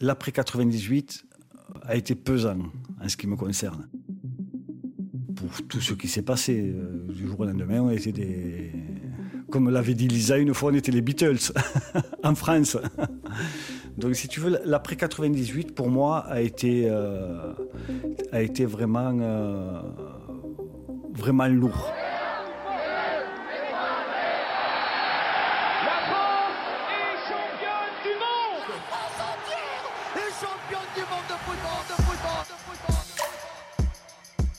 [0.00, 1.24] L'après 98
[1.82, 2.58] a été pesant
[3.02, 3.88] en ce qui me concerne.
[5.36, 8.72] Pour tout ce qui s'est passé, euh, du jour au lendemain, on était des.
[9.50, 11.52] Comme l'avait dit Lisa, une fois on était les Beatles
[12.24, 12.76] en France.
[13.96, 17.52] Donc si tu veux, l'après 98 pour moi a été, euh,
[18.32, 19.80] a été vraiment, euh,
[21.12, 21.92] vraiment lourd.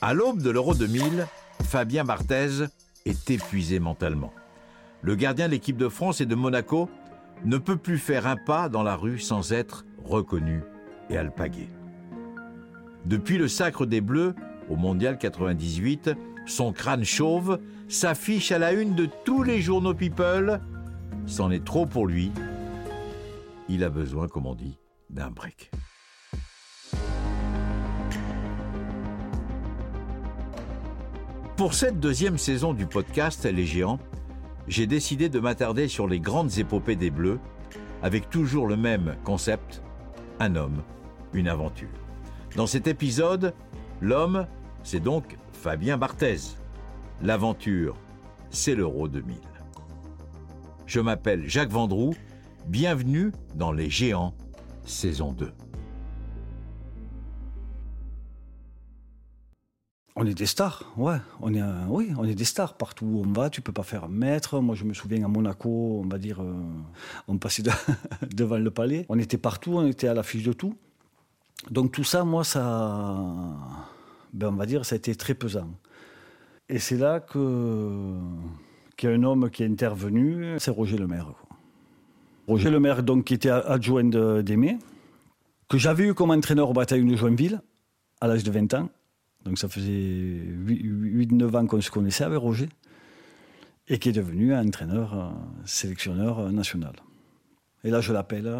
[0.07, 1.25] À l'aube de l'Euro 2000,
[1.63, 2.67] Fabien Barthez
[3.07, 4.31] est épuisé mentalement.
[5.01, 6.91] Le gardien de l'équipe de France et de Monaco
[7.43, 10.61] ne peut plus faire un pas dans la rue sans être reconnu
[11.09, 11.69] et alpagué.
[13.05, 14.35] Depuis le sacre des Bleus
[14.69, 16.11] au Mondial 98,
[16.45, 20.61] son crâne chauve s'affiche à la une de tous les journaux People.
[21.25, 22.31] C'en est trop pour lui.
[23.69, 24.77] Il a besoin, comme on dit,
[25.09, 25.71] d'un break.
[31.57, 33.99] Pour cette deuxième saison du podcast Les Géants,
[34.67, 37.39] j'ai décidé de m'attarder sur les grandes épopées des Bleus,
[38.03, 39.81] avec toujours le même concept,
[40.41, 40.83] un homme,
[41.33, 41.87] une aventure.
[42.57, 43.53] Dans cet épisode,
[44.01, 44.47] l'homme,
[44.83, 46.57] c'est donc Fabien Barthez.
[47.21, 47.95] L'aventure,
[48.49, 49.37] c'est l'Euro 2000.
[50.85, 52.15] Je m'appelle Jacques Vendroux,
[52.67, 54.33] bienvenue dans Les Géants,
[54.83, 55.53] saison 2.
[60.17, 61.17] On est des stars, ouais.
[61.41, 63.49] On est, oui, on est des stars partout où on va.
[63.49, 64.61] Tu peux pas faire un mètre.
[64.61, 66.53] Moi, je me souviens à Monaco, on va dire, euh,
[67.27, 67.63] on passait
[68.33, 69.05] devant le palais.
[69.09, 70.75] On était partout, on était à l'affiche de tout.
[71.69, 72.61] Donc tout ça, moi, ça,
[74.31, 75.69] ben, on va dire, ça a été très pesant.
[76.69, 78.17] Et c'est là que
[78.95, 81.33] qu'il y a un homme qui est intervenu, c'est Roger Lemaire.
[82.47, 84.77] Roger Lemaire, donc, qui était adjoint d'Aimé,
[85.67, 87.61] que j'avais eu comme entraîneur au bataillon de Joinville
[88.21, 88.89] à l'âge de 20 ans.
[89.45, 92.67] Donc ça faisait 8-9 ans qu'on se connaissait avec Roger,
[93.87, 96.93] et qui est devenu un entraîneur, un sélectionneur national.
[97.83, 98.51] Et là, je l'appelle,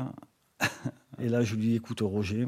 [1.19, 2.47] et là, je lui dis, écoute Roger,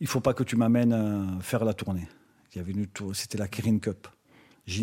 [0.00, 2.08] il faut pas que tu m'amènes faire la tournée.
[2.54, 4.06] Il y avait une c'était la Kirin Cup.
[4.66, 4.82] Je,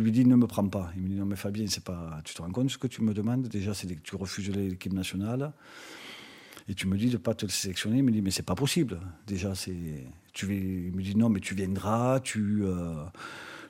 [0.00, 0.90] lui dis, ne me prends pas.
[0.96, 3.02] Il me dit, non mais Fabien, c'est pas, tu te rends compte ce que tu
[3.02, 3.48] me demandes?
[3.48, 5.52] Déjà, c'est que tu refuses l'équipe nationale.
[6.68, 7.98] Et tu me dis de ne pas te sélectionner.
[7.98, 9.00] Il me dit, mais c'est pas possible.
[9.26, 10.06] Déjà, c'est.
[10.38, 13.04] Tu il me dit, non, mais tu viendras, tu, euh,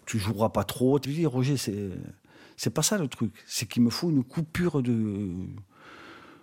[0.04, 0.98] tu joueras pas trop.
[0.98, 1.88] Tu lui dis, Roger, c'est,
[2.58, 3.32] c'est pas ça le truc.
[3.46, 5.30] C'est qu'il me faut une coupure de,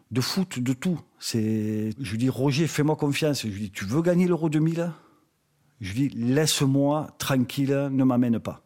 [0.10, 1.00] de foot, de tout.
[1.20, 3.44] C'est, je lui dis, Roger, fais-moi confiance.
[3.44, 4.92] Je lui dis, tu veux gagner l'Euro 2000
[5.80, 8.64] Je lui dis, laisse-moi tranquille, ne m'amène pas.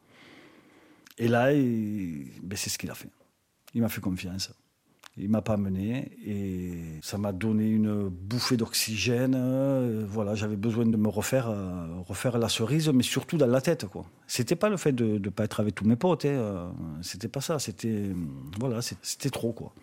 [1.18, 3.09] Et là, ben, c'est ce qu'il a fait.
[3.74, 4.53] Il m'a fait confiance.
[5.22, 9.35] Il m'a pas mené et ça m'a donné une bouffée d'oxygène.
[9.38, 13.59] Euh, voilà, j'avais besoin de me refaire, euh, refaire la cerise, mais surtout dans la
[13.59, 14.06] tête, quoi.
[14.28, 16.69] C'était pas le fait de ne pas être avec tous mes potes, hein, euh,
[17.02, 17.59] c'était pas ça.
[17.59, 18.12] C'était
[18.59, 19.74] voilà, c'était trop, quoi.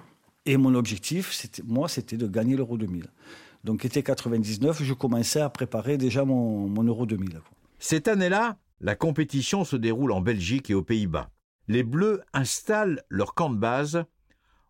[0.47, 3.06] Et mon objectif, moi, c'était de gagner l'Euro 2000.
[3.64, 7.41] Donc, été 99, je commençais à préparer déjà mon, mon Euro 2000.
[7.78, 11.28] Cette année-là, la compétition se déroule en Belgique et aux Pays-Bas.
[11.68, 14.04] Les Bleus installent leur camp de base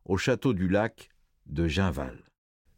[0.06, 1.10] au château du lac
[1.46, 2.18] de Ginval.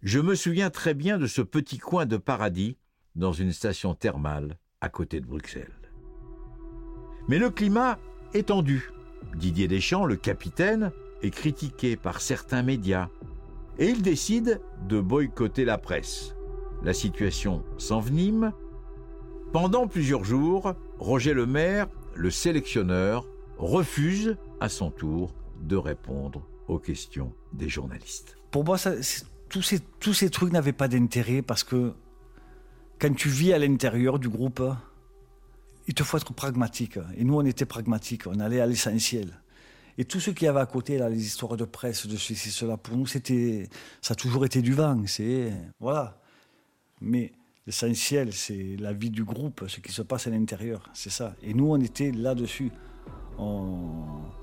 [0.03, 2.77] Je me souviens très bien de ce petit coin de paradis
[3.17, 5.93] dans une station thermale à côté de Bruxelles.
[7.29, 7.99] Mais le climat
[8.33, 8.91] est tendu.
[9.37, 13.09] Didier Deschamps, le capitaine, est critiqué par certains médias
[13.79, 16.35] et il décide de boycotter la presse.
[16.83, 18.53] La situation s'envenime.
[19.53, 23.27] Pendant plusieurs jours, Roger Lemaire, le sélectionneur,
[23.59, 28.37] refuse à son tour de répondre aux questions des journalistes.
[28.51, 28.77] Pour moi,
[29.49, 31.93] tous, ces, tous ces trucs n'avaient pas d'intérêt parce que
[32.99, 34.63] quand tu vis à l'intérieur du groupe,
[35.87, 36.99] il te faut être pragmatique.
[37.17, 39.41] Et nous, on était pragmatiques, on allait à l'essentiel.
[39.97, 42.51] Et tout ce qu'il y avait à côté, là, les histoires de presse, de ceci,
[42.51, 43.69] cela, pour nous, c'était,
[44.01, 45.03] ça a toujours été du vent.
[45.07, 46.21] C'est, voilà.
[47.01, 47.33] Mais
[47.67, 50.89] l'essentiel, c'est la vie du groupe, ce qui se passe à l'intérieur.
[50.95, 51.35] C'est ça.
[51.43, 52.71] Et nous, on était là-dessus
[53.39, 53.77] on,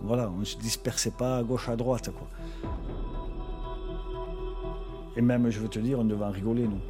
[0.02, 2.10] voilà, on se dispersait pas à gauche, à droite.
[2.12, 2.28] Quoi.
[5.18, 6.82] Et même, je veux te dire, on devait en rigoler, nous.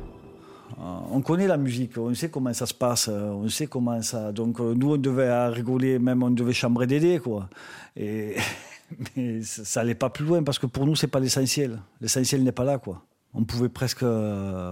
[0.80, 4.02] Euh, on connaît la musique, on sait comment ça se passe, euh, on sait comment
[4.02, 4.32] ça.
[4.32, 7.50] Donc, euh, nous, on devait rigoler, même on devait chambrer Dédé, quoi.
[7.96, 8.36] Et,
[9.16, 11.82] mais ça n'allait pas plus loin parce que pour nous, c'est pas l'essentiel.
[12.02, 13.04] L'essentiel n'est pas là, quoi.
[13.34, 14.06] On pouvait presque,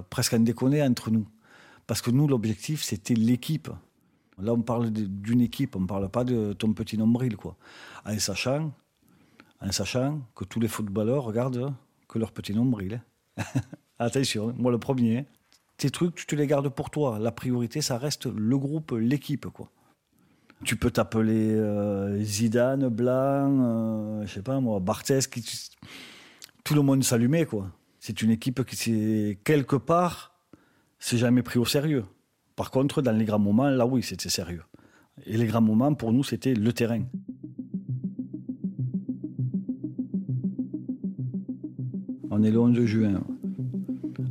[0.10, 1.28] presque en déconner entre nous.
[1.86, 3.70] Parce que nous, l'objectif, c'était l'équipe.
[4.42, 7.56] Là, on parle d'une équipe, on ne parle pas de ton petit nombril, quoi.
[8.06, 8.72] En sachant,
[10.36, 11.74] que tous les footballeurs regardent
[12.08, 13.02] que leur petit nombril.
[13.38, 13.44] Hein.
[14.00, 15.26] Attention, moi le premier.
[15.78, 17.20] tes trucs, tu te les gardes pour toi.
[17.20, 19.70] La priorité, ça reste le groupe, l'équipe, quoi.
[20.64, 25.44] Tu peux t'appeler euh, Zidane, Blanc, euh, je sais pas moi, Barthez, qui,
[26.64, 27.70] tout le monde s'allumait, quoi.
[28.00, 30.34] C'est une équipe qui, quelque part,
[31.00, 32.06] s'est jamais pris au sérieux.
[32.56, 34.64] Par contre, dans les grands moments, là, oui, c'était sérieux.
[35.26, 37.04] Et les grands moments, pour nous, c'était le terrain.
[42.30, 43.24] On est le 11 juin,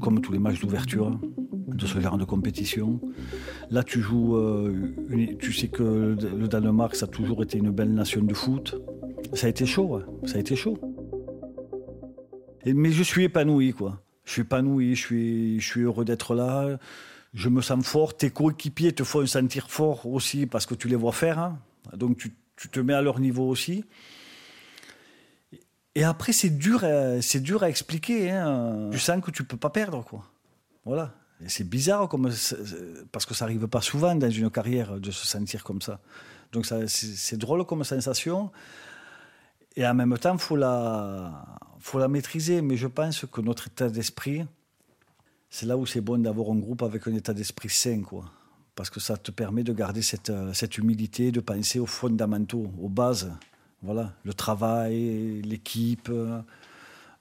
[0.01, 1.21] comme tous les matchs d'ouverture
[1.69, 3.01] de ce genre de compétition.
[3.71, 4.95] Là, tu joues, euh,
[5.39, 8.81] tu sais que le Danemark, ça a toujours été une belle nation de foot.
[9.33, 10.79] Ça a été chaud, ça a été chaud.
[12.67, 14.03] mais je suis épanoui, quoi.
[14.25, 16.79] Je suis épanoui, je suis heureux d'être là.
[17.35, 18.17] Je me sens fort.
[18.17, 21.39] Tes coéquipiers te font sentir fort aussi parce que tu les vois faire.
[21.39, 21.59] Hein.
[21.95, 23.85] Donc tu, te mets à leur niveau aussi.
[25.95, 26.85] Et après, c'est dur,
[27.21, 28.31] c'est dur à expliquer.
[28.31, 28.91] Hein.
[28.93, 30.25] Tu sens que tu peux pas perdre, quoi.
[30.85, 31.15] Voilà.
[31.49, 32.31] C'est bizarre comme,
[33.11, 36.01] parce que ça n'arrive pas souvent dans une carrière de se sentir comme ça.
[36.53, 38.53] Donc c'est drôle comme sensation.
[39.75, 41.45] Et en même temps, faut la,
[41.81, 42.63] faut la maîtriser.
[42.63, 44.45] Mais je pense que notre état d'esprit,
[45.53, 48.03] c'est là où c'est bon d'avoir un groupe avec un état d'esprit sain.
[48.75, 52.89] Parce que ça te permet de garder cette, cette humilité, de penser aux fondamentaux, aux
[52.89, 53.31] bases.
[53.83, 56.11] Voilà, le travail, l'équipe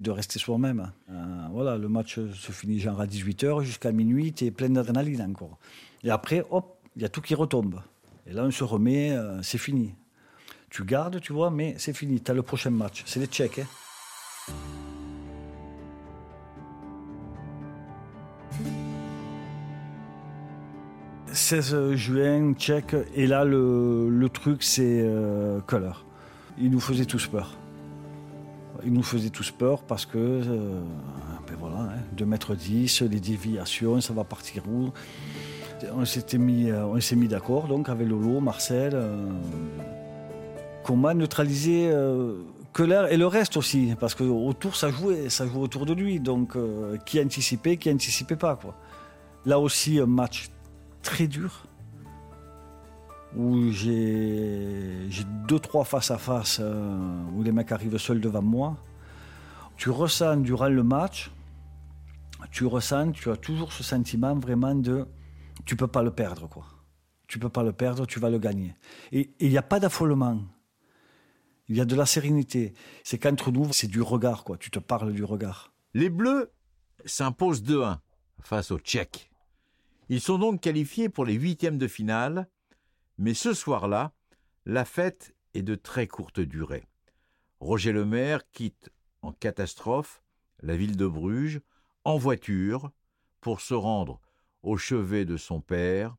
[0.02, 0.92] de rester soi-même.
[1.10, 5.22] Euh, voilà, le match se finit genre à 18h jusqu'à minuit, tu es plein d'adrénaline
[5.22, 5.58] encore.
[6.06, 7.82] Et après, hop, il y a tout qui retombe.
[8.28, 9.94] Et là, on se remet, euh, c'est fini.
[10.70, 12.22] Tu gardes, tu vois, mais c'est fini.
[12.22, 13.04] Tu as le prochain match.
[13.06, 13.60] C'est les Tchèques.
[13.60, 13.68] Hein.
[21.52, 26.06] «16 juin, tchèque, et là le, truc c'est euh, Color.
[26.58, 27.58] Il nous faisait tous peur.
[28.86, 30.80] Ils nous faisaient tous peur parce que, euh,
[31.46, 34.92] ben voilà, 2 hein, 10, les déviations, ça va partir où?
[35.94, 36.06] On
[36.40, 38.94] mis, euh, s'est mis d'accord donc avec Lolo, Marcel.
[38.94, 39.28] Euh,
[40.86, 41.92] comment neutraliser
[42.72, 45.94] que l'air et le reste aussi, parce que autour ça jouait, ça jouait autour de
[45.94, 46.22] lui.
[46.22, 46.56] Donc
[47.06, 48.74] qui anticipait, qui anticipait pas quoi.
[49.46, 50.50] Là aussi un match
[51.02, 51.66] très dur
[53.36, 55.08] où j'ai
[55.48, 58.78] deux, trois face à face euh, où les mecs arrivent seuls devant moi.
[59.78, 61.32] Tu ressens durant le match,
[62.52, 65.06] tu ressens, tu as toujours ce sentiment vraiment de
[65.66, 66.66] tu peux pas le perdre quoi.
[67.28, 68.76] Tu peux pas le perdre, tu vas le gagner.
[69.14, 70.40] Et il n'y a pas d'affolement.
[71.70, 72.74] Il y a de la sérénité.
[73.06, 74.58] C'est qu'entre nous, c'est du regard quoi.
[74.58, 75.72] Tu te parles du regard.
[75.94, 76.52] Les Bleus
[77.06, 78.00] s'imposent 2-1
[78.42, 79.31] face aux Tchèques.
[80.12, 82.50] Ils sont donc qualifiés pour les huitièmes de finale
[83.18, 84.12] mais ce soir-là,
[84.66, 86.86] la fête est de très courte durée.
[87.62, 88.90] Roger Lemaire quitte
[89.22, 90.22] en catastrophe
[90.62, 91.62] la ville de Bruges
[92.04, 92.92] en voiture
[93.40, 94.20] pour se rendre
[94.64, 96.18] au chevet de son père.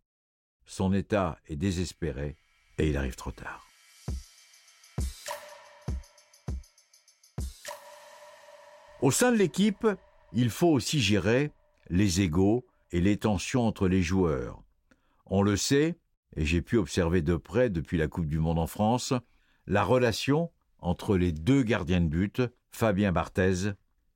[0.65, 2.37] Son état est désespéré
[2.79, 3.67] et il arrive trop tard.
[9.03, 9.87] Au sein de l'équipe,
[10.33, 11.51] il faut aussi gérer
[11.91, 14.63] les égaux et les tensions entre les joueurs.
[15.27, 15.97] On le sait,
[16.37, 19.15] et j'ai pu observer de près depuis la Coupe du Monde en France,
[19.67, 23.73] la relation entre les deux gardiens de but, Fabien Barthez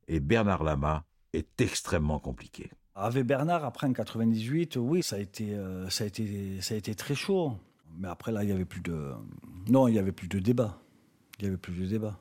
[0.09, 2.71] et Bernard Lama, est extrêmement compliquée.
[2.95, 6.79] Avec Bernard, après en 98, oui, ça a été, euh, ça a été, ça a
[6.79, 7.53] été très chaud.
[7.99, 9.13] Mais après, là, il n'y avait plus de.
[9.69, 10.79] Non, il n'y avait plus de débat.
[11.39, 12.19] Il n'y avait plus de débat.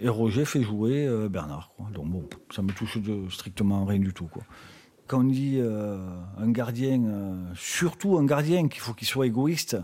[0.00, 1.72] Et Roger fait jouer euh, Bernard.
[1.92, 2.98] Donc bon, ça me touche
[3.30, 4.26] strictement rien du tout.
[4.26, 4.44] Quoi
[5.08, 5.98] quand on dit euh,
[6.38, 9.76] un gardien, euh, surtout un gardien qu'il faut qu'il soit égoïste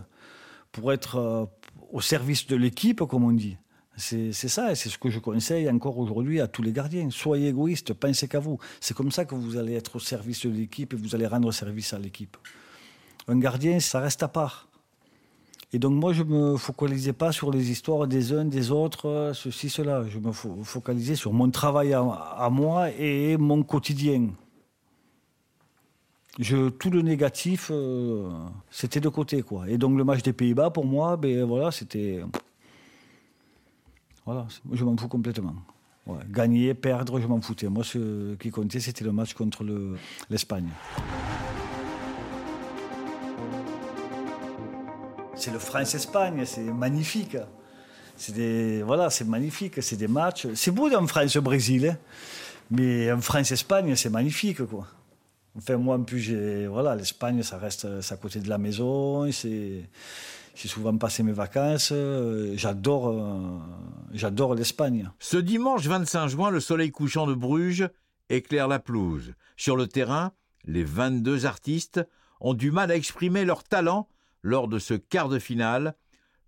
[0.71, 1.47] pour être euh,
[1.93, 3.57] au service de l'équipe, comme on dit.
[3.97, 7.11] C'est ça, c'est ce que je conseille encore aujourd'hui à tous les gardiens.
[7.11, 8.59] Soyez égoïste, pensez qu'à vous.
[8.81, 11.53] C'est comme ça que vous allez être au service de l'équipe et vous allez rendre
[11.53, 12.37] service à l'équipe.
[13.29, 14.69] Un gardien, ça reste à part.
[15.73, 19.31] Et donc moi, je ne me focalisais pas sur les histoires des uns, des autres,
[19.33, 20.05] ceci, cela.
[20.09, 24.31] Je me focalisais sur mon travail à moi et mon quotidien
[26.79, 28.29] tout le négatif, euh,
[28.71, 29.43] c'était de côté.
[29.43, 29.69] quoi.
[29.69, 32.21] Et donc le match des Pays-Bas, pour moi, ben, voilà, c'était.
[34.25, 35.55] Voilà, je m'en fous complètement.
[36.31, 37.69] Gagner, perdre, je m'en foutais.
[37.69, 39.65] Moi, ce qui comptait, c'était le match contre
[40.29, 40.69] l'Espagne.
[45.37, 47.37] c'est le France-Espagne, c'est magnifique.
[48.17, 50.47] C'est voilà, c'est magnifique, c'est des matchs.
[50.55, 51.97] C'est beau d'un France-Brésil, hein.
[52.71, 54.87] mais un France-Espagne, c'est magnifique, quoi.
[55.57, 59.31] Enfin, moi, en plus, j'ai, voilà, l'Espagne, ça reste à côté de la maison.
[59.31, 59.89] C'est,
[60.55, 61.93] j'ai souvent passé mes vacances.
[62.55, 63.59] J'adore, euh,
[64.13, 65.11] j'adore l'Espagne.
[65.19, 67.89] Ce dimanche 25 juin, le soleil couchant de Bruges
[68.29, 69.35] éclaire la pelouse.
[69.57, 70.33] Sur le terrain,
[70.67, 72.01] Les 22 artistes
[72.41, 74.09] ont du mal à exprimer leur talent
[74.43, 75.95] lors de ce quart de finale.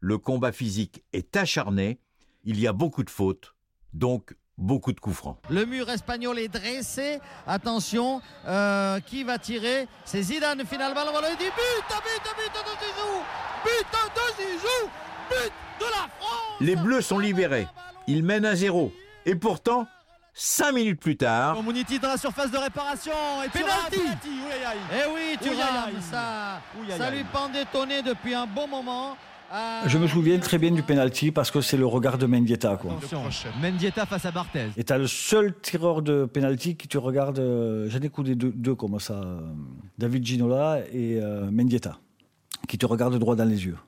[0.01, 2.01] Le combat physique est acharné,
[2.43, 3.55] il y a beaucoup de fautes,
[3.93, 5.39] donc beaucoup de coups francs.
[5.51, 7.21] Le mur espagnol est dressé.
[7.47, 9.89] Attention, euh, qui va tirer?
[10.05, 11.03] C'est Zidane finalement.
[11.05, 13.23] Le dit but, but, but de Zizou
[13.65, 14.91] But de Zizou
[15.29, 17.67] But de la France Les Bleus sont libérés.
[18.07, 18.93] Ils mènent à zéro.
[19.25, 19.87] Et pourtant,
[20.33, 21.61] cinq minutes plus tard.
[21.63, 23.13] Mouniti dans la surface de réparation.
[23.45, 24.01] Et penalty
[24.93, 25.51] Eh oui, tu
[26.11, 26.61] ça.
[26.97, 29.17] Ça lui pendait tonner depuis un bon moment.
[29.53, 32.77] Euh, Je me souviens très bien du penalty parce que c'est le regard de Mendieta.
[32.77, 32.99] Quoi.
[33.61, 34.69] Mendieta face à Barthez.
[34.77, 37.39] Et t'as le seul tireur de penalty qui te regarde.
[37.39, 39.41] Euh, j'en ai coudé deux, deux, comme ça euh,
[39.99, 41.99] David Ginola et Mendieta,
[42.69, 43.79] qui te regardent droit dans les yeux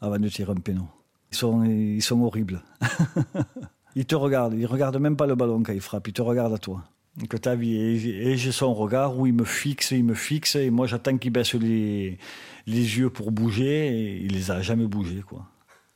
[0.00, 0.86] avant de tirer un péno.
[1.30, 2.62] Ils sont, ils sont horribles.
[3.96, 6.54] ils te regardent, ils regardent même pas le ballon quand ils frappent, ils te regardent
[6.54, 6.84] à toi
[7.28, 7.76] que vie.
[7.76, 11.32] Et, j'ai son regard où il me fixe, il me fixe, et moi j'attends qu'il
[11.32, 12.18] baisse les,
[12.66, 15.46] les yeux pour bouger, et il les a jamais bougés, quoi.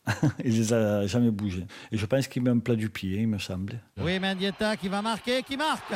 [0.44, 1.66] il les a jamais bougés.
[1.92, 3.80] Et je pense qu'il met un plat du pied, il me semble.
[4.00, 5.92] Oui, Mendieta qui va marquer, qui marque.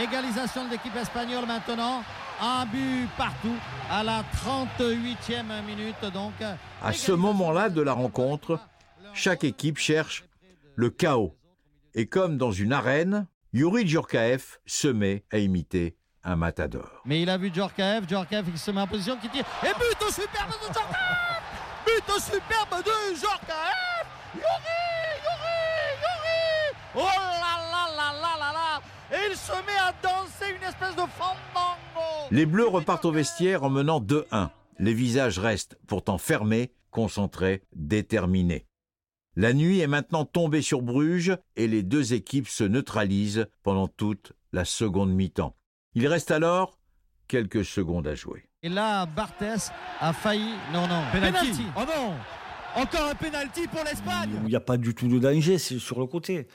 [0.00, 2.02] Égalisation de l'équipe espagnole maintenant.
[2.40, 3.56] Un but partout
[3.90, 6.12] à la 38e minute.
[6.12, 6.34] Donc,
[6.82, 8.60] à ce moment-là de la rencontre,
[9.14, 10.24] chaque équipe cherche
[10.74, 11.34] le chaos.
[11.94, 16.90] Et comme dans une arène, Yuri Djorkaeff se met à imiter un matador.
[17.04, 19.44] Mais il a vu Djorkaeff, Djorkaeff il se met en position qui tire.
[19.62, 21.42] Et but au superbe de Djorkaeff
[21.86, 24.44] But au superbe de Djorkaeff Yuri
[25.24, 25.56] Yuri
[26.02, 30.62] Yuri Oh là là là là là là Et il se met à danser une
[30.68, 34.48] espèce de fandango Les Bleus repartent au vestiaire en menant 2-1.
[34.78, 38.66] Les visages restent pourtant fermés, concentrés, déterminés.
[39.38, 44.32] La nuit est maintenant tombée sur Bruges et les deux équipes se neutralisent pendant toute
[44.54, 45.54] la seconde mi-temps.
[45.94, 46.78] Il reste alors
[47.28, 48.48] quelques secondes à jouer.
[48.62, 50.54] Et là, Barthès a failli.
[50.72, 51.64] Non, non, penalty.
[51.76, 52.14] Oh non
[52.80, 56.00] Encore un penalty pour l'Espagne Il n'y a pas du tout de danger, c'est sur
[56.00, 56.48] le côté.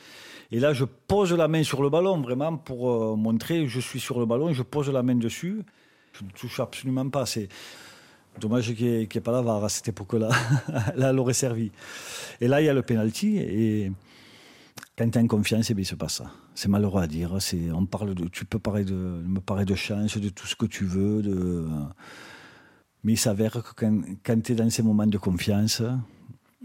[0.50, 3.80] Et là, je pose la main sur le ballon, vraiment, pour euh, montrer que je
[3.80, 5.62] suis sur le ballon, et je pose la main dessus.
[6.14, 7.28] Je ne touche absolument pas.
[7.28, 7.48] C'est
[8.40, 10.30] Dommage qu'il n'y ait, pas la VAR à cette époque-là.
[10.96, 11.72] là, elle aurait servi.
[12.40, 13.38] Et là, il y a le penalty.
[13.38, 13.92] Et
[14.98, 16.32] quand tu as confiance, eh bien, il se passe ça.
[16.56, 17.38] C'est malheureux à dire.
[17.74, 20.66] On parle de, tu peux parler de, me parler de chance, de tout ce que
[20.66, 21.22] tu veux.
[21.22, 21.68] De,
[23.04, 25.82] mais il s'avère que quand, quand tu es dans ces moments de confiance,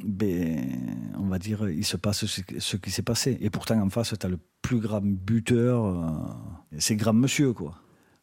[0.04, 3.38] ben, on va dire, il se passe ce, qui s'est passé.
[3.40, 5.84] Et pourtant, en face, tu as le plus grand buteur.
[5.84, 7.74] Euh, c'est grand monsieur, quoi.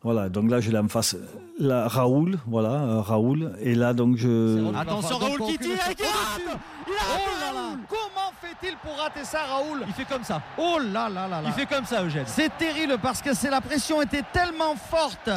[0.04, 1.16] Voilà, donc là, je l'ai en face.
[1.60, 3.54] Là, Raoul, voilà, euh, Raoul.
[3.62, 4.76] Et là, donc, je.
[4.76, 6.42] Attention, Raoul qui tire, il rate
[6.88, 10.42] Il oh Comment fait-il pour rater ça, Raoul Il fait comme ça.
[10.58, 12.26] Oh là là là là Il fait comme ça, Eugène.
[12.28, 15.30] C'est terrible parce que c'est la pression était tellement forte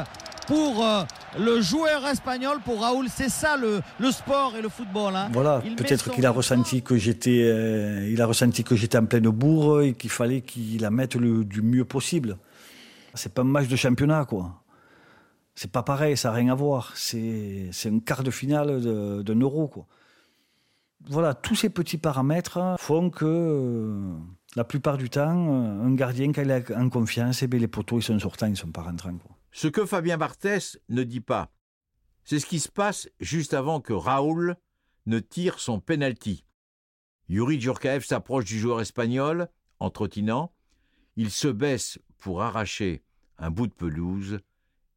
[0.48, 1.02] pour euh,
[1.38, 3.06] le joueur espagnol, pour Raoul.
[3.08, 5.14] C'est ça le, le, sport et le football.
[5.14, 5.28] Hein.
[5.32, 9.28] Voilà, peut-être qu'il a ressenti que j'étais, euh, il a ressenti que j'étais en pleine
[9.28, 12.36] bourre et qu'il fallait qu'il la mette le, du mieux possible.
[13.16, 14.62] C'est pas un match de championnat, quoi.
[15.54, 16.92] C'est pas pareil, ça n'a rien à voir.
[16.96, 18.80] C'est un quart de finale
[19.24, 19.86] d'un euro, quoi.
[21.08, 24.16] Voilà, tous ces petits paramètres font que euh,
[24.56, 27.98] la plupart du temps, un gardien, quand il est en confiance, eh bien, les poteaux,
[27.98, 29.16] ils sont sortants, ils ne sont pas rentrants.
[29.16, 29.36] Quoi.
[29.52, 31.52] Ce que Fabien Barthès ne dit pas,
[32.24, 34.56] c'est ce qui se passe juste avant que Raoul
[35.06, 36.44] ne tire son penalty.
[37.28, 40.52] Yuri Djurkaev s'approche du joueur espagnol en trottinant.
[41.16, 43.04] Il se baisse pour arracher
[43.38, 44.40] un bout de pelouse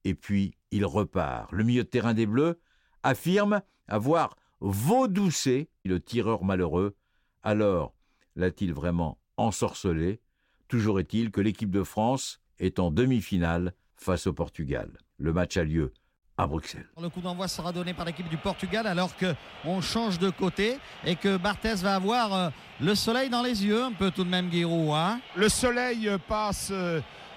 [0.05, 1.51] et puis il repart.
[1.51, 2.59] Le milieu de terrain des Bleus
[3.03, 6.95] affirme avoir vaudoucé le tireur malheureux.
[7.43, 7.93] Alors,
[8.35, 10.19] l'a-t-il vraiment ensorcelé?
[10.67, 14.91] Toujours est-il que l'équipe de France est en demi-finale face au Portugal.
[15.17, 15.93] Le match a lieu
[16.37, 16.87] à Bruxelles.
[17.01, 21.15] Le coup d'envoi sera donné par l'équipe du Portugal alors qu'on change de côté et
[21.15, 24.49] que Barthez va avoir euh, le soleil dans les yeux, un peu tout de même
[24.49, 24.93] Guiraud.
[24.93, 26.71] Hein le soleil passe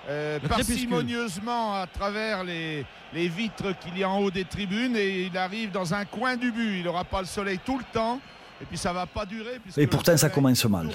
[0.09, 5.27] euh, parcimonieusement à travers les, les vitres qu'il y a en haut des tribunes et
[5.27, 6.79] il arrive dans un coin du but.
[6.79, 8.21] Il n'aura pas le soleil tout le temps.
[8.61, 9.61] Et puis ça va pas durer.
[9.77, 10.89] Et pourtant ça commence mal.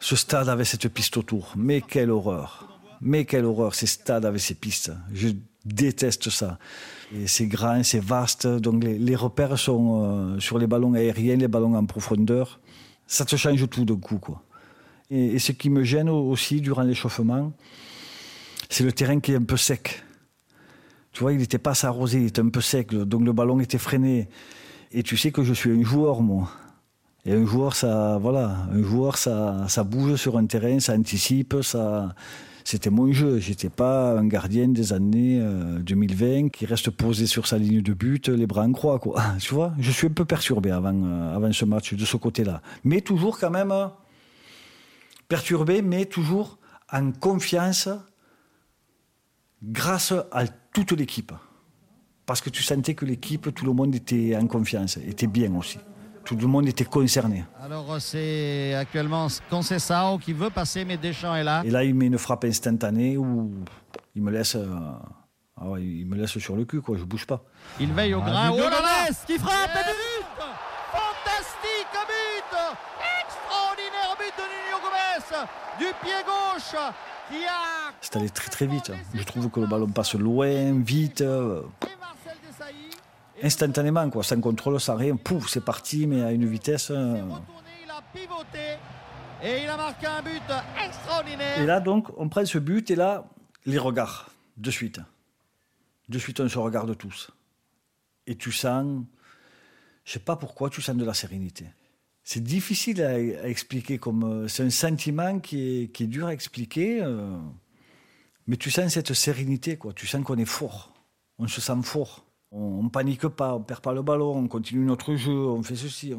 [0.00, 1.52] Ce stade avait cette piste autour.
[1.56, 2.66] Mais quelle horreur.
[3.00, 4.92] Mais quelle horreur, ces stades avec ces pistes.
[5.12, 5.28] Je
[5.64, 6.58] déteste ça.
[7.26, 8.46] C'est grand, c'est vaste.
[8.46, 10.02] Donc les, repères sont
[10.36, 12.60] euh, sur les ballons aériens, les ballons en profondeur.
[13.06, 14.18] Ça te change tout d'un coup.
[14.18, 14.42] Quoi.
[15.10, 17.52] Et, ce qui me gêne aussi durant l'échauffement,
[18.68, 20.02] c'est le terrain qui est un peu sec.
[21.12, 23.78] Tu vois, il n'était pas arrosé, il était un peu sec, donc le ballon était
[23.78, 24.28] freiné.
[24.92, 26.50] Et tu sais que je suis un joueur, moi.
[27.24, 31.56] Et un joueur, ça, voilà, un joueur, ça, ça bouge sur un terrain, ça anticipe,
[31.62, 32.14] ça,
[32.64, 33.38] C'était mon jeu.
[33.38, 35.42] J'étais pas un gardien des années
[35.80, 39.00] 2020 euh, qui reste posé sur sa ligne de but, les bras en croix.
[39.40, 42.60] Tu vois, je suis un peu perturbé avant, euh, avant ce match de ce côté-là.
[42.84, 43.72] Mais toujours quand même
[45.28, 46.58] perturbé, mais toujours
[46.90, 47.88] en confiance
[49.62, 51.32] grâce à toute l'équipe.
[52.26, 55.78] Parce que tu sentais que l'équipe, tout le monde était en confiance, était bien aussi
[56.28, 57.42] tout le monde était concerné.
[57.58, 61.62] Alors c'est actuellement Concessao qui veut passer, mais Deschamps est là.
[61.64, 63.50] Et là, il met une frappe instantanée où
[64.14, 64.66] il me laisse, euh,
[65.56, 66.98] ah il me laisse sur le cul, quoi.
[66.98, 67.42] Je bouge pas.
[67.80, 68.50] Il veille au ah, grain.
[68.52, 70.26] Oh là là qui frappe et but
[70.92, 72.52] Fantastique but
[73.24, 75.27] Extraordinaire but de Nuno Gomes
[75.78, 76.76] du pied gauche
[77.30, 77.92] qui a.
[78.00, 78.92] C'est allé très très vite.
[79.14, 81.22] Je trouve que le ballon passe loin, vite
[83.42, 85.16] instantanément, quoi, sans contrôle, sans rien.
[85.16, 86.90] Pouf, c'est parti, mais à une vitesse.
[86.90, 87.22] Euh.
[87.84, 88.78] Il a pivoté
[89.42, 90.42] et il a marqué un but
[90.84, 91.60] extraordinaire.
[91.60, 93.24] Et là, donc, on prend ce but et là,
[93.66, 95.00] les regards, de suite.
[96.08, 97.30] De suite, on se regarde tous.
[98.26, 99.04] Et tu sens,
[100.04, 101.66] je sais pas pourquoi, tu sens de la sérénité.
[102.30, 103.18] C'est difficile à,
[103.48, 107.38] expliquer, comme euh, c'est un sentiment qui est, qui est, dur à expliquer, euh.
[108.46, 109.94] mais tu sens cette sérénité, quoi.
[109.94, 110.92] Tu sens qu'on est fort,
[111.38, 112.26] on se sent fort.
[112.52, 115.74] On, ne panique pas, on perd pas le ballon, on continue notre jeu, on fait
[115.74, 116.12] ceci.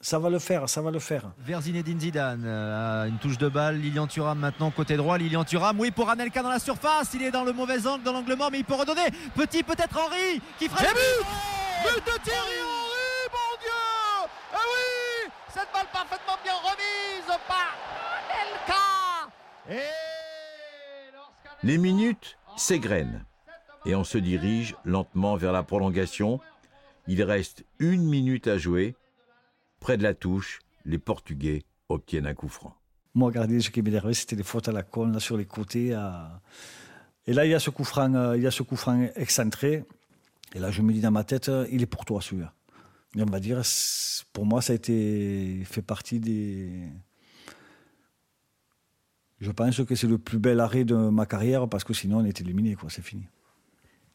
[0.00, 1.30] Ça va le faire, ça va le faire.
[1.40, 3.78] Vers Zinedine Zidane, euh, une touche de balle.
[3.78, 5.18] Lilian Thuram maintenant côté droit.
[5.18, 7.10] Lilian Thuram, oui, pour Anelka dans la surface.
[7.12, 9.10] Il est dans le mauvais angle, dans l'angle mort, mais il peut redonner.
[9.34, 10.82] Petit, peut-être Henri qui fera.
[10.82, 11.26] le but
[11.84, 14.96] But de Thierry Henry, mon Dieu Eh oui
[15.56, 17.74] Cette balle parfaitement bien remise par
[19.70, 19.80] Anelka
[21.62, 23.24] Les minutes s'égrènent
[23.86, 26.40] et on se dirige lentement vers la prolongation.
[27.06, 28.96] Il reste une minute à jouer.
[29.80, 32.76] Près de la touche, les Portugais obtiennent un coup franc.
[33.14, 35.96] Moi, regardez, ce qui m'énervait, c'était les fautes à la con, là, sur les côtés.
[37.26, 39.08] Et là, il y a ce coup franc, euh, il y a ce coup franc
[39.16, 39.84] excentré.
[40.54, 42.52] Et là, je me dis dans ma tête, il est pour toi, celui-là.
[43.16, 43.62] Et on va dire,
[44.32, 46.70] pour moi, ça a été fait partie des.
[49.40, 52.24] Je pense que c'est le plus bel arrêt de ma carrière parce que sinon on
[52.24, 53.26] est éliminé, quoi, c'est fini.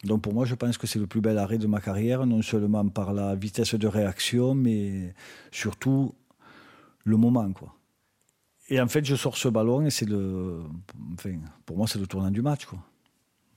[0.04, 2.42] Donc pour moi, je pense que c'est le plus bel arrêt de ma carrière, non
[2.42, 5.14] seulement par la vitesse de réaction, mais
[5.52, 6.16] surtout
[7.04, 7.52] le moment.
[7.54, 7.76] Quoi.
[8.70, 10.64] Et en fait, je sors ce ballon et c'est le.
[11.14, 12.66] Enfin, pour moi, c'est le tournant du match.
[12.66, 12.80] Quoi.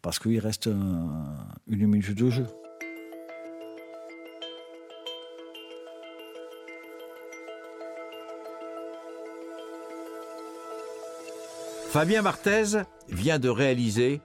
[0.03, 2.47] Parce qu'il reste une minute de jeu.
[11.95, 14.21] Fabien Marthez vient de réaliser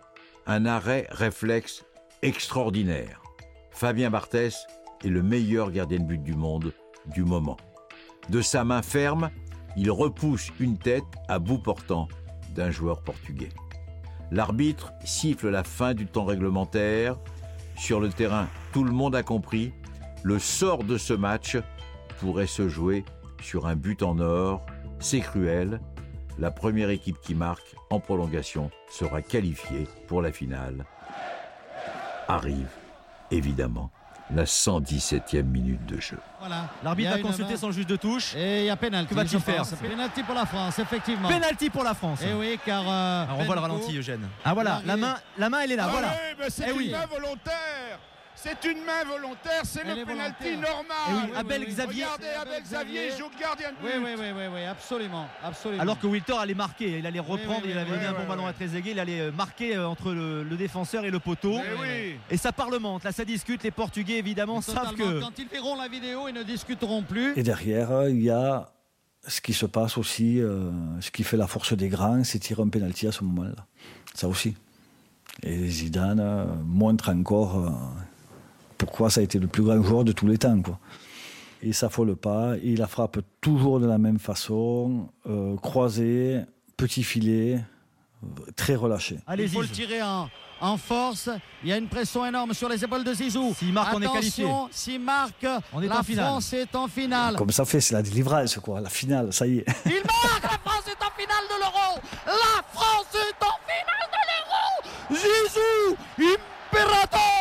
[0.47, 1.85] un arrêt réflexe
[2.23, 3.21] extraordinaire.
[3.69, 4.65] Fabien Barthès
[5.05, 6.73] est le meilleur gardien de but du monde
[7.13, 7.57] du moment.
[8.29, 9.29] De sa main ferme,
[9.77, 12.07] il repousse une tête à bout portant
[12.55, 13.53] d'un joueur portugais.
[14.31, 17.19] L'arbitre siffle la fin du temps réglementaire.
[17.75, 19.73] Sur le terrain, tout le monde a compris.
[20.23, 21.55] Le sort de ce match
[22.19, 23.05] pourrait se jouer
[23.43, 24.65] sur un but en or.
[24.97, 25.79] C'est cruel.
[26.39, 30.85] La première équipe qui marque en prolongation sera qualifiée pour la finale
[32.29, 32.69] arrive,
[33.29, 33.91] évidemment,
[34.33, 36.17] la 117e minute de jeu.
[36.39, 36.69] Voilà.
[36.81, 38.35] L'arbitre a, consulté son juge de touche.
[38.35, 39.09] Et il y a pénalty.
[39.09, 41.27] Que va-t-il faire Pénalty pour la France, effectivement.
[41.27, 42.21] Pénalty pour la France.
[42.21, 42.83] Et eh oui, car.
[42.87, 44.25] Euh, on voit le ralenti, Eugène.
[44.45, 45.87] Ah voilà, la main, la main, elle est là.
[45.87, 46.07] Ah voilà.
[46.39, 47.53] Oui, c'est eh une main volontaire.
[48.41, 51.29] C'est une main volontaire, c'est le penalty normal.
[51.33, 52.05] Eh Abel Xavier.
[52.05, 53.93] Regardez, Abel Xavier joue gardien de but.
[54.01, 55.81] Oui, oui, oui, oui, absolument, absolument.
[55.81, 58.53] Alors que Wiltor allait marquer, il allait reprendre, il avait donné un bon ballon à
[58.53, 61.59] Trezeguet, il allait euh, marquer euh, entre le, défenseur et le poteau.
[62.31, 65.19] Et ça parlemente, là ça discute, les Portugais évidemment savent que.
[65.19, 67.37] Quand ils verront la vidéo, ils ne discuteront plus.
[67.37, 68.71] Et derrière, il y a
[69.27, 70.71] ce qui se passe aussi, euh,
[71.01, 73.65] ce qui fait la force des grands, c'est tirer un penalty à ce moment-là.
[74.13, 74.55] Ça aussi.
[75.43, 77.69] Et Zidane montre encore
[78.79, 80.59] pourquoi ça a été le plus grand joueur de tous les temps.
[80.59, 80.79] Quoi.
[81.61, 86.41] Il s'affole pas, il la frappe toujours de la même façon, euh, croisé,
[86.77, 87.59] petit filet,
[88.55, 89.19] très relâché.
[89.27, 91.29] Allez, il faut le tirer en, force.
[91.63, 93.53] Il y a une pression énorme sur les épaules de Zizou.
[93.57, 94.45] S'il marque, on est qualifié.
[94.71, 97.35] S'il marque, on est la en France est en finale.
[97.35, 98.79] Comme ça fait, c'est la délivrance, quoi.
[98.79, 99.65] La finale, ça y est.
[99.85, 104.19] Il marque La France est en finale de l'Euro La France est en finale de
[104.29, 105.97] l'Euro Zizou,
[106.71, 107.39] impérateur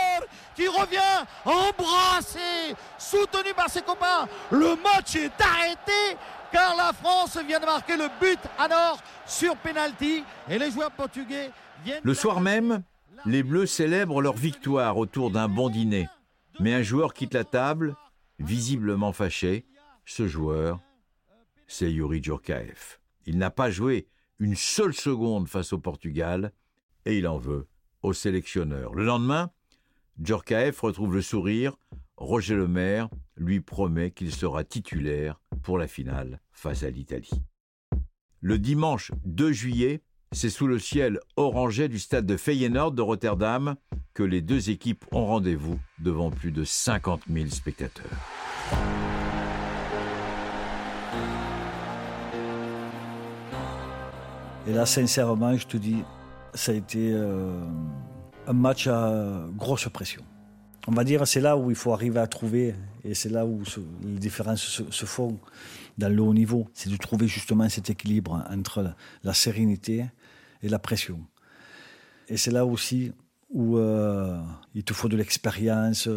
[0.59, 4.27] qui revient embrassé, soutenu par ses copains.
[4.51, 6.19] Le match est arrêté
[6.51, 10.91] car la France vient de marquer le but à nord sur penalty et les joueurs
[10.91, 11.53] portugais
[11.85, 12.01] viennent.
[12.03, 12.83] Le soir même,
[13.25, 16.09] les Bleus célèbrent leur victoire autour d'un bon dîner.
[16.59, 17.95] Mais un joueur quitte la table,
[18.41, 19.65] visiblement fâché.
[20.07, 20.81] Ce joueur,
[21.69, 22.99] c'est Yuri Djurkaev.
[23.27, 24.09] Il n'a pas joué
[24.41, 26.53] une seule seconde face au Portugal,
[27.05, 27.69] et il en veut
[28.03, 28.95] au sélectionneur.
[28.95, 29.51] Le lendemain,
[30.21, 31.77] Djorkaeff retrouve le sourire,
[32.17, 37.31] Roger Lemaire lui promet qu'il sera titulaire pour la finale face à l'Italie.
[38.41, 40.03] Le dimanche 2 juillet,
[40.33, 43.77] c'est sous le ciel orangé du stade de Feyenoord de Rotterdam
[44.13, 48.05] que les deux équipes ont rendez-vous devant plus de 50 000 spectateurs.
[54.67, 56.03] Et là, sincèrement, je te dis,
[56.55, 57.65] ça a été euh,
[58.49, 60.23] un match à grosse pression.
[60.87, 63.63] On va dire, c'est là où il faut arriver à trouver, et c'est là où
[64.03, 65.39] les différences se, font
[65.99, 70.07] dans le haut niveau, c'est de trouver justement cet équilibre entre la, sérénité
[70.63, 71.21] et la pression.
[72.29, 73.13] Et c'est là aussi
[73.51, 74.41] où euh,
[74.75, 76.09] il te faut de l'expérience.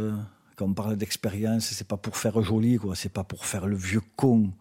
[0.56, 2.96] Quand on parle d'expérience, c'est pas pour faire joli, quoi.
[2.96, 4.54] C'est pas pour faire le vieux con.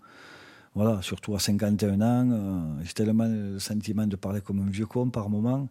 [0.74, 4.86] Voilà, surtout à 51 ans, euh, j'ai tellement le sentiment de parler comme un vieux
[4.86, 5.68] con par moment.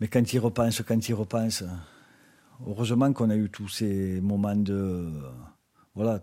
[0.00, 1.64] Mais quand il repense, quand il repense,
[2.66, 5.10] heureusement qu'on a eu tous ces moments de.
[5.94, 6.20] Voilà,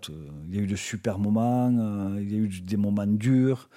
[0.50, 3.70] il y a eu de super moments, euh, il y a eu des moments durs.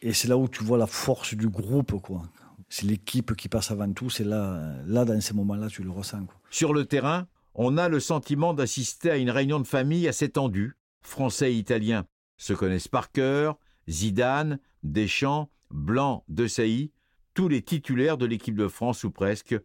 [0.00, 2.22] Et c'est là où tu vois la force du groupe, quoi.
[2.70, 6.26] C'est l'équipe qui passe avant tout, c'est là, là, dans ces moments-là, tu le ressens.
[6.50, 10.76] Sur le terrain, on a le sentiment d'assister à une réunion de famille assez tendue.
[11.02, 12.04] Français et Italiens
[12.38, 16.92] se connaissent par cœur, Zidane, Deschamps, Blanc, Desailly,
[17.34, 19.56] tous les titulaires de l'équipe de France ou presque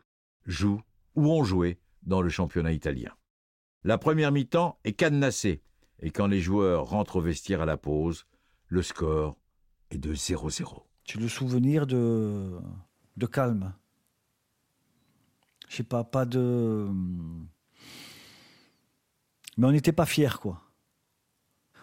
[0.46, 0.82] jouent
[1.16, 3.12] ou ont joué dans le championnat italien.
[3.84, 5.62] La première mi-temps est cadenassée
[6.00, 8.26] et quand les joueurs rentrent au vestiaire à la pause,
[8.68, 9.38] le score
[9.92, 10.84] est de 0-0.
[11.04, 12.52] Tu le souvenir de,
[13.18, 13.74] de calme?
[15.70, 16.90] Je sais pas, pas de.
[19.58, 20.62] Mais on n'était pas fiers, quoi.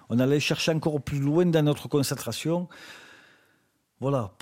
[0.09, 2.69] On allait chercher encore plus loin dans notre concentration.
[4.03, 4.33] Voilà,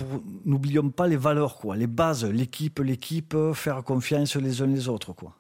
[0.47, 5.13] n'oublions pas les valeurs, quoi, les bases, l'équipe, l'équipe, faire confiance les uns les autres,
[5.13, 5.37] quoi.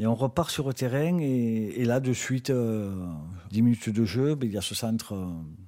[0.00, 2.94] Et on repart sur le terrain et, là, de suite, 10 euh,
[3.52, 5.26] minutes de jeu, ben, il y a ce centre euh,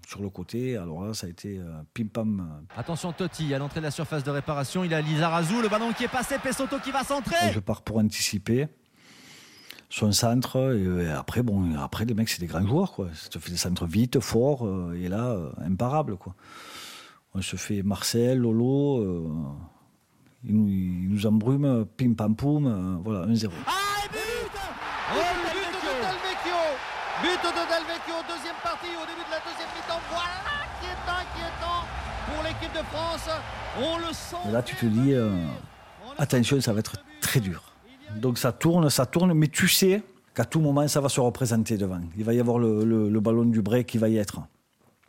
[0.09, 0.79] sur le côté.
[0.79, 2.65] Alors là, ça a été euh, pim-pam.
[2.75, 4.85] Attention, Totti à l'entrée de la surface de réparation.
[4.85, 7.53] Il a Lizarazu, le ballon qui est passé, Pessoto qui va centrer.
[7.53, 8.69] je pars pour anticiper
[9.91, 10.75] son centre.
[10.75, 12.93] Et, après, bon, après, les mecs, c'est des grands joueurs.
[12.93, 13.09] Quoi.
[13.12, 16.17] Ça te fait des centres vite, forts, et là, imparables.
[16.17, 16.35] Quoi.
[17.35, 19.03] On se fait Marcel, Lolo.
[20.45, 23.51] il, nous, il, nous, embrume, pim pam poum, voilà, 1-0.
[27.23, 30.01] But de Del Vecchio, deuxième partie, au début de la deuxième mi-temps.
[30.11, 30.42] Voilà
[30.81, 31.87] qui est inquiétant
[32.27, 33.29] pour l'équipe de France.
[33.79, 34.51] On le sent.
[34.53, 35.31] là, tu te dis, euh,
[36.18, 37.62] attention, ça va être très dur.
[38.16, 40.03] Donc ça tourne, ça tourne, mais tu sais
[40.35, 42.01] qu'à tout moment, ça va se représenter devant.
[42.16, 44.40] Il va y avoir le, ballon du break qui va y être.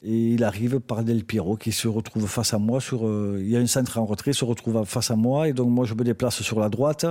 [0.04, 2.82] Et il arrive par Del Piero qui se retrouve face à moi.
[2.82, 5.48] Sur, euh, il y a un centre en retrait, se retrouve face à moi.
[5.48, 7.06] Et donc moi, je me déplace sur la droite.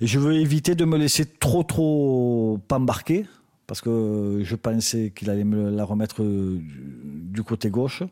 [0.00, 3.26] Et je veux éviter de me laisser trop, trop embarquer
[3.66, 8.02] parce que je pensais qu'il allait me la remettre euh, du côté gauche.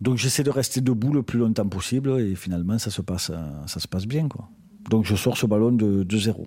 [0.00, 3.30] Donc j'essaie de rester debout le plus longtemps possible et finalement ça se passe,
[3.66, 4.28] ça se passe bien.
[4.28, 4.48] Quoi.
[4.88, 6.46] Donc je sors ce ballon de 2-0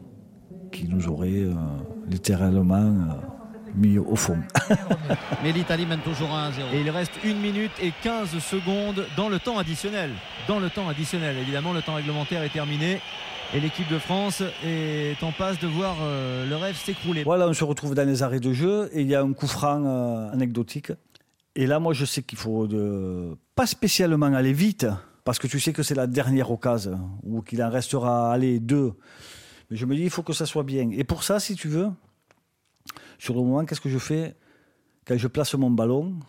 [0.71, 1.53] qui nous aurait euh,
[2.09, 3.07] littéralement
[3.75, 4.37] mis au fond.
[5.43, 6.75] Mais l'Italie mène toujours 1-0.
[6.75, 10.11] Et il reste 1 minute et 15 secondes dans le temps additionnel.
[10.47, 12.99] Dans le temps additionnel, évidemment, le temps réglementaire est terminé
[13.53, 17.23] et l'équipe de France est en passe de voir euh, le rêve s'écrouler.
[17.23, 19.47] Voilà, on se retrouve dans les arrêts de jeu et il y a un coup
[19.47, 20.91] franc euh, anecdotique.
[21.55, 23.37] Et là, moi, je sais qu'il faut de...
[23.55, 24.87] pas spécialement aller vite,
[25.23, 28.93] parce que tu sais que c'est la dernière occasion, ou qu'il en restera aller deux.
[29.69, 30.89] Mais je me dis, il faut que ça soit bien.
[30.91, 31.89] Et pour ça, si tu veux,
[33.23, 34.35] sur le moment, qu'est-ce que je fais
[35.07, 36.19] Quand je place mon ballon,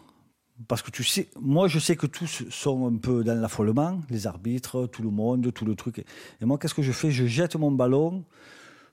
[0.68, 4.28] parce que tu sais, moi je sais que tous sont un peu dans l'affolement, les
[4.28, 5.98] arbitres, tout le monde, tout le truc.
[5.98, 7.10] Et moi, qu'est-ce que je fais?
[7.10, 8.24] Je jette mon ballon,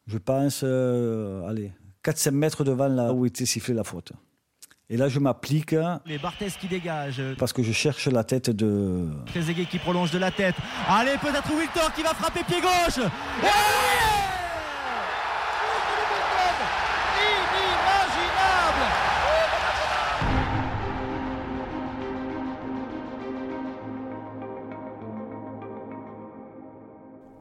[0.07, 4.13] je pense, euh, allez, 4-5 mètres devant là où était sifflée la faute.
[4.89, 5.75] Et là, je m'applique.
[6.07, 7.21] Les Barthez qui dégagent.
[7.37, 9.09] Parce que je cherche la tête de.
[9.27, 10.55] Trezeguet qui prolonge de la tête.
[10.87, 13.05] Allez, peut-être Victor qui va frapper pied gauche.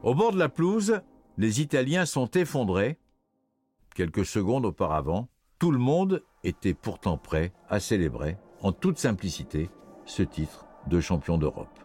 [0.03, 0.99] Au bord de la pelouse,
[1.37, 2.97] les Italiens sont effondrés.
[3.93, 9.69] Quelques secondes auparavant, tout le monde était pourtant prêt à célébrer, en toute simplicité,
[10.05, 11.79] ce titre de champion d'Europe.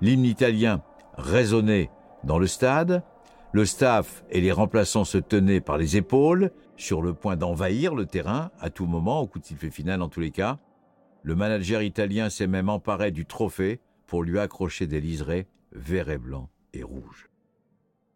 [0.00, 0.82] L'hymne italien
[1.16, 1.90] résonnait
[2.24, 3.04] dans le stade,
[3.52, 8.06] le staff et les remplaçants se tenaient par les épaules, sur le point d'envahir le
[8.06, 10.58] terrain à tout moment, au coup de sifflet final en tous les cas.
[11.22, 16.18] Le manager italien s'est même emparé du trophée pour lui accrocher des liserés vert et
[16.18, 17.29] blanc et rouge.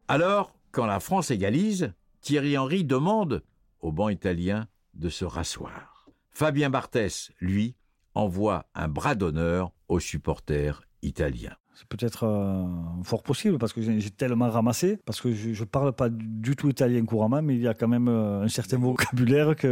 [0.07, 3.43] Alors, quand la France égalise, Thierry Henry demande
[3.81, 6.11] au banc italien de se rasseoir.
[6.31, 7.75] Fabien Barthès, lui,
[8.15, 11.57] envoie un bras d'honneur aux supporters italiens.
[11.75, 12.67] C'est peut-être euh,
[13.03, 16.69] fort possible parce que j'ai tellement ramassé, parce que je ne parle pas du tout
[16.69, 19.71] italien couramment, mais il y a quand même euh, un certain vocabulaire qu'il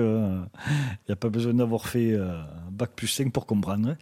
[1.09, 3.97] n'y a pas besoin d'avoir fait euh, bac plus 5 pour comprendre.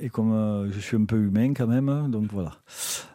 [0.00, 2.52] Et comme je suis un peu humain quand même, donc voilà.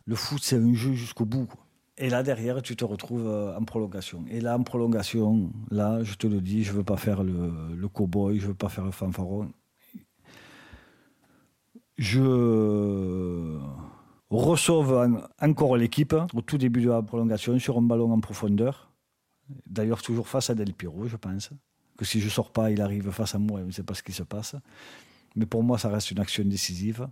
[0.05, 1.47] Le foot, c'est un jeu jusqu'au bout.
[1.97, 4.25] Et là, derrière, tu te retrouves en prolongation.
[4.29, 7.87] Et là, en prolongation, là, je te le dis, je ne veux pas faire le,
[7.87, 9.51] cow-boy, je ne veux pas faire le fanfaron.
[11.97, 13.59] Je
[14.31, 18.91] resauve encore l'équipe au tout début de la prolongation sur un ballon en profondeur.
[19.67, 21.51] D'ailleurs, toujours face à Del Piro, je pense.
[21.95, 23.93] Que si je ne sors pas, il arrive face à moi et ne sait pas
[23.93, 24.55] ce qui se passe.
[25.35, 27.07] Mais pour moi, ça reste une action décisive.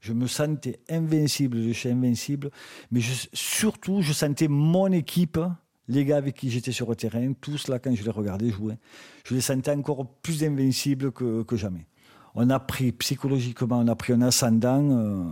[0.00, 2.50] Je me sentais invincible, je suis invincible.
[2.90, 3.00] Mais
[3.32, 5.38] surtout, je sentais mon équipe,
[5.88, 8.74] les gars avec qui j'étais sur le terrain, tous là, quand je les regardais jouer,
[9.24, 11.86] je les sentais encore plus invincibles que jamais
[12.40, 15.24] on a pris psychologiquement, on a pris un ascendant, euh,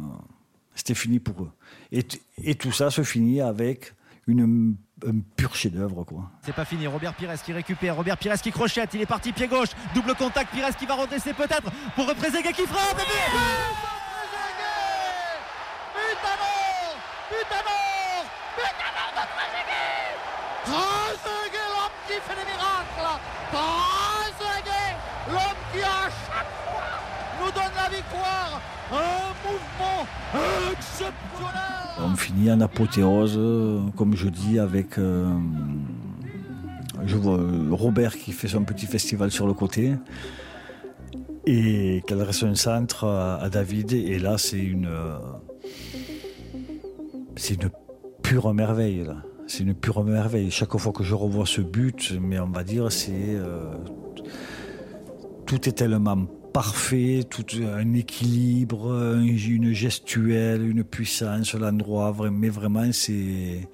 [0.75, 1.53] c'était fini pour eux.
[1.93, 3.95] Et, tout ça se finit avec
[4.27, 4.77] une,
[5.07, 6.05] un pur chef-d'œuvre.
[6.45, 6.89] C'est pas fini.
[6.89, 7.97] Robert Pires qui récupère.
[7.97, 8.91] Robert Pires qui crochette.
[8.95, 9.71] Il est parti pied gauche.
[9.95, 10.53] Double contact.
[10.53, 13.01] Pires qui va redresser peut-être pour représenter qui frappe.
[20.71, 23.09] L'homme qui fait des miracles
[25.29, 26.09] l'homme qui a
[27.39, 28.61] nous donne la victoire.
[28.93, 30.07] Un mouvement
[30.71, 31.97] exceptionnel.
[31.99, 33.39] On finit en apothéose,
[33.97, 35.27] comme je dis, avec euh,
[37.05, 37.39] je vois
[37.73, 39.95] Robert qui fait son petit festival sur le côté
[41.47, 43.93] et qu'elle reste un centre à, David.
[43.93, 44.89] Et là, c'est une,
[47.37, 47.71] c'est une
[48.23, 49.05] pure merveille.
[49.05, 49.17] Là.
[49.47, 50.51] C'est une pure merveille.
[50.51, 53.75] Chaque fois que je revois ce but, mais on va dire, c'est euh,
[55.47, 63.69] tout est tellement parfait, tout un équilibre, une gestuelle, une puissance, l'endroit, mais vraiment c'est.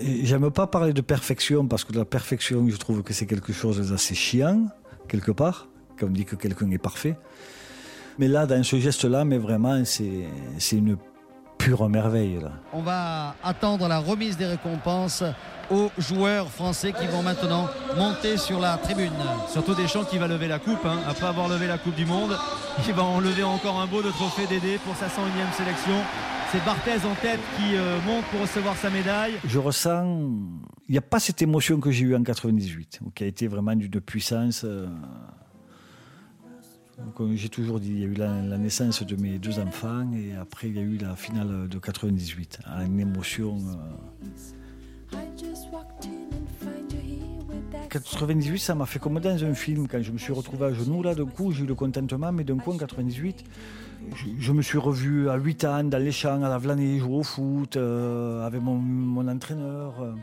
[0.00, 3.90] J'aime pas parler de perfection parce que la perfection, je trouve que c'est quelque chose
[3.90, 4.68] d'assez chiant,
[5.06, 7.14] quelque part, quand on dit que quelqu'un est parfait.
[8.18, 10.96] Mais là, dans ce geste-là, mais vraiment, c'est une
[11.62, 12.38] pure merveille.
[12.42, 12.50] Là.
[12.72, 15.22] On va attendre la remise des récompenses
[15.70, 19.12] aux joueurs français qui vont maintenant monter sur la tribune.
[19.48, 20.98] Surtout Deschamps qui va lever la coupe, hein.
[21.08, 22.36] après avoir levé la Coupe du Monde.
[22.86, 25.94] Il va enlever encore un beau de trophée d'aider pour sa 101e sélection.
[26.50, 29.34] C'est Barthez en tête qui euh, monte pour recevoir sa médaille.
[29.46, 30.04] Je ressens,
[30.88, 33.74] il n'y a pas cette émotion que j'ai eue en 98, qui a été vraiment
[33.74, 34.62] d'une puissance.
[34.64, 34.86] Euh,
[37.14, 40.34] comme j'ai toujours dit, il y a eu la, naissance de mes deux enfants et
[40.34, 42.60] après il y a eu la finale de 98.
[42.86, 43.58] Une émotion.
[43.58, 45.16] Euh,
[47.90, 49.86] 98, ça m'a fait comme dans un film.
[49.86, 52.44] Quand je me suis retrouvé à genoux, là, d'un coup, j'ai eu le contentement, mais
[52.44, 53.44] d'un coup, en 98,
[54.38, 57.22] je, me suis revu à 8 ans dans les champs, à la Vlanée, jouer au
[57.22, 60.16] foot, euh, avec mon, entraîneur.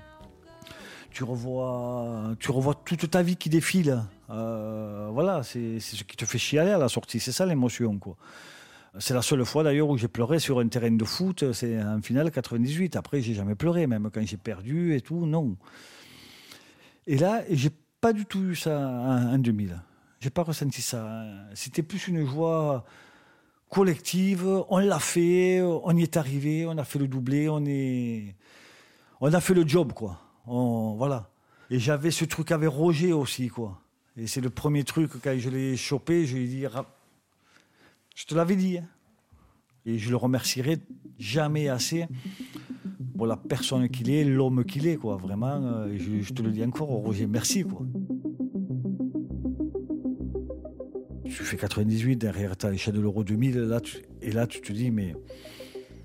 [1.11, 4.03] Tu revois, tu revois toute ta vie qui défile.
[4.29, 7.19] Euh, voilà, c'est ce qui te fait chialer à la sortie.
[7.19, 8.15] C'est ça l'émotion, quoi.
[8.97, 12.01] C'est la seule fois d'ailleurs où j'ai pleuré sur un terrain de foot, c'est en
[12.01, 12.95] finale 98.
[12.95, 15.57] Après, j'ai jamais pleuré, même quand j'ai perdu et tout, non.
[17.05, 17.69] Et là, j'ai
[18.01, 19.79] pas du tout eu ça en, 2000.
[20.19, 21.23] J'ai pas ressenti ça.
[21.53, 22.83] C'était plus une joie
[23.69, 24.45] collective.
[24.69, 28.35] On l'a fait, on y est arrivé, on a fait le doublé, on est,
[29.21, 30.19] on a fait le job, quoi.
[30.45, 31.29] voilà.
[31.69, 33.79] Et j'avais ce truc avec Roger aussi, quoi.
[34.17, 36.65] Et c'est le premier truc quand je l'ai chopé, je lui ai dit
[38.15, 38.77] je te l'avais dit.
[38.77, 38.87] Hein.
[39.85, 40.79] Et je le remercierai
[41.17, 42.05] jamais assez
[43.15, 45.15] pour la personne qu'il est, l'homme qu'il est, quoi.
[45.15, 47.85] Vraiment, euh, je, te le dis encore, Roger, merci, quoi.
[51.23, 53.79] Tu fais 98, derrière ta l'échelle de l'Euro 2000, là,
[54.21, 55.15] et là, tu te dis, mais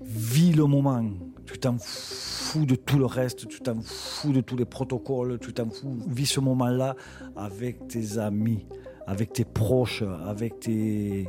[0.05, 1.03] vis le moment.
[1.45, 5.53] Tu t'en fous de tout le reste, tu t'en fous de tous les protocoles, tu
[5.53, 5.97] t'en fous.
[6.07, 6.95] Vis ce moment-là
[7.35, 8.65] avec tes amis,
[9.07, 11.27] avec tes proches, avec tes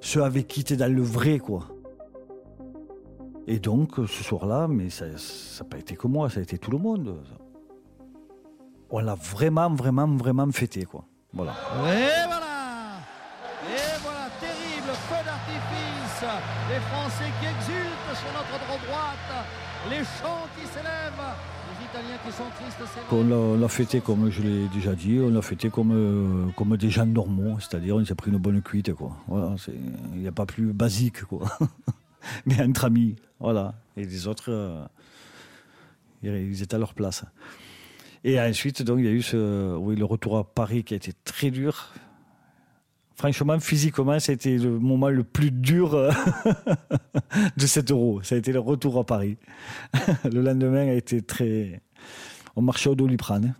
[0.00, 1.68] ceux avec qui tu es dans le vrai, quoi.
[3.46, 6.70] Et donc, ce soir-là, mais ça n'a pas été que moi, ça a été tout
[6.70, 7.16] le monde.
[8.90, 11.04] On l'a vraiment, vraiment, vraiment fêté, quoi.
[11.32, 11.54] Voilà.
[16.74, 19.46] Les Français qui exultent sur notre droite,
[19.90, 21.22] les chants qui s'élèvent,
[21.70, 25.40] les Italiens qui sont tristes, On l'a- fêté comme je l'ai déjà dit, on l'a
[25.42, 28.90] fêté comme, euh, comme des gens normaux, c'est-à-dire on s'est pris une bonne cuite.
[29.28, 29.54] Voilà,
[30.14, 31.22] Il n'y a pas plus basique.
[31.24, 31.46] Quoi.
[32.46, 33.74] Mais entre amis, voilà.
[33.96, 34.84] Et les autres, euh,
[36.24, 37.24] ils étaient à leur place.
[38.24, 40.96] Et ensuite, donc, il y a eu ce, oui, le retour à Paris qui a
[40.96, 41.92] été très dur.
[43.16, 46.10] Franchement, physiquement, été le moment le plus dur euh,
[47.56, 48.20] de cet euro.
[48.22, 49.36] Ça a été le retour à Paris.
[50.24, 51.80] le lendemain a été très.
[52.56, 53.54] On marchait au Doliprane.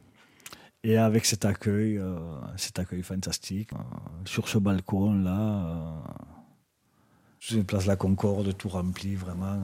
[0.82, 2.18] Et avec cet accueil, euh,
[2.56, 3.76] cet accueil fantastique, euh,
[4.26, 6.02] sur ce balcon-là,
[7.38, 9.56] sur une place la Concorde, tout rempli, vraiment.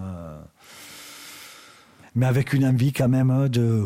[2.14, 3.84] mais avec une envie quand même de,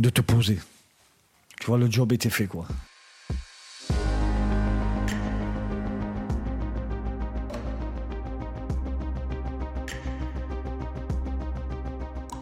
[0.00, 0.58] de te poser.
[1.60, 2.66] Tu vois, le job était fait, quoi.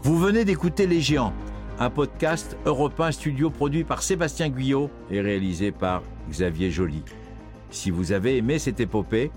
[0.09, 1.33] Vous venez d'écouter Les Géants,
[1.77, 7.03] un podcast européen studio produit par Sébastien Guyot et réalisé par Xavier Joly.
[7.69, 9.31] Si vous avez aimé cette épopée,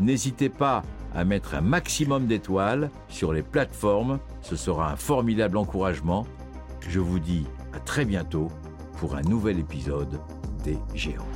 [0.00, 0.80] n'hésitez pas
[1.14, 6.26] à mettre un maximum d'étoiles sur les plateformes, ce sera un formidable encouragement.
[6.88, 8.48] Je vous dis à très bientôt
[8.96, 10.18] pour un nouvel épisode
[10.64, 11.33] des Géants.